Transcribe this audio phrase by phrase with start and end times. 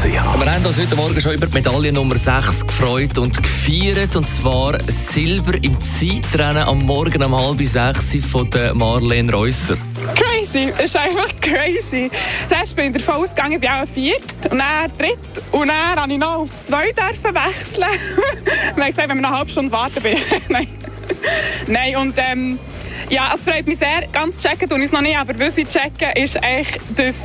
[0.00, 4.16] AlexanderKeller.ch Wir haben uns heute Morgen schon über die Medaille Nummer 6 gefreut und gefeiert.
[4.16, 9.76] Und zwar Silber im Zeitrennen am Morgen um halb sechs von der Marlene Reusser.
[10.14, 12.10] Crazy, es ist einfach crazy.
[12.48, 15.18] Zuerst bin ich davon ausgegangen, ich bin auch viert und dann dritt
[15.52, 17.84] und dann habe ich noch auf das zwei dürfen wechseln.
[18.76, 20.16] Wir haben gesagt, wenn wir noch eine halbe Stunde warten bin.
[20.48, 20.68] Nein.
[21.66, 22.58] Nein, und ähm,
[23.10, 24.06] ja, es freut mich sehr.
[24.12, 27.16] Ganz checken tue ich es noch nicht, aber was ich checken, ist eigentlich, dass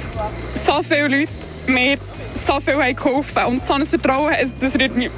[0.65, 1.31] so viele Leute
[1.67, 1.97] mir
[2.45, 3.45] so viel haben geholfen.
[3.45, 5.09] Und so ein Vertrauen, das rührt mich,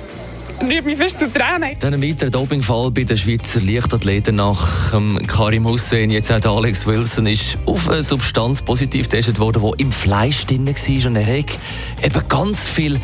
[0.98, 1.78] fast zu Tränen.
[1.80, 6.10] Dann ein weiterer Dopingfall bei den Schweizer Leichtathleten nach ähm, Karim Hussein.
[6.10, 10.68] Jetzt der Alex Wilson ist auf eine Substanz positiv getestet worden, die im Fleisch drin
[10.68, 11.08] war.
[11.08, 11.58] Und er hat
[12.04, 13.00] eben ganz viel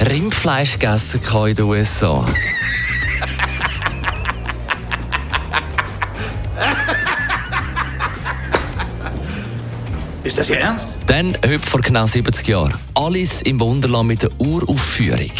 [0.00, 2.24] Rindfleisch gegessen in den USA.
[10.22, 10.86] Ist das Ihr Ernst?
[11.06, 12.74] Dann heute vor genau 70 Jahren.
[12.94, 15.30] Alice im Wunderland mit der Uraufführung.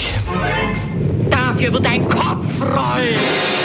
[1.29, 3.60] Dafür wird dein Kopf rollen.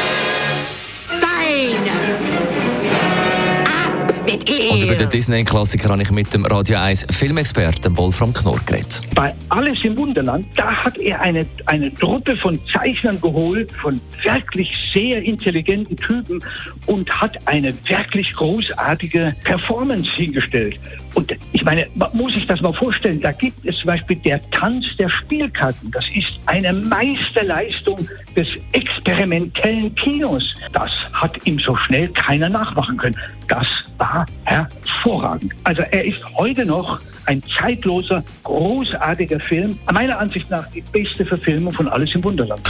[4.47, 9.01] Und über den Disney-Klassiker habe ich mit dem Radio 1 Filmexperten Wolfram Knorr geredet.
[9.15, 14.71] bei Alles im Wunderland, da hat er eine, eine Truppe von Zeichnern geholt, von wirklich
[14.93, 16.43] sehr intelligenten Typen
[16.85, 20.79] und hat eine wirklich großartige Performance hingestellt.
[21.16, 24.39] Und ich meine, man muss sich das mal vorstellen, da gibt es zum Beispiel der
[24.51, 25.89] Tanz der Spielkarten.
[25.91, 30.43] Das ist eine Meisterleistung des experimentellen Kinos.
[30.71, 33.17] Das hat ihm so schnell keiner nachmachen können.
[33.47, 33.66] Das
[33.97, 35.53] war hervorragend.
[35.63, 39.77] Also er ist heute noch ein zeitloser, großartiger Film.
[39.91, 42.61] Meiner Ansicht nach die beste Verfilmung von Alles im Wunderland.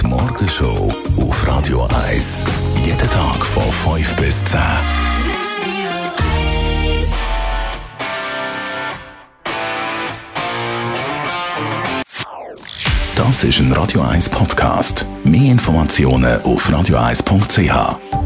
[0.00, 2.44] Die Morgenshow auf Radio 1.
[2.84, 4.60] Jeden Tag von 5 bis 10.
[13.16, 15.06] Das ist ein Radio 1 Podcast.
[15.22, 18.23] Mehr Informationen auf radio1.ch.